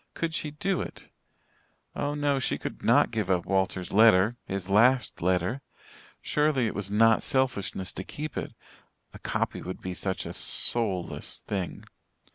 [0.15, 1.09] Could she do it?
[1.95, 5.61] Oh, no, she could not give up Walter's letter his last letter.
[6.23, 8.55] Surely it was not selfishness to keep it.
[9.13, 11.83] A copy would be such a soulless thing.